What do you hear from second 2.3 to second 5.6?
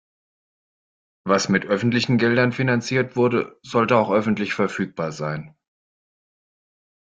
finanziert wurde, sollte auch öffentlich verfügbar sein.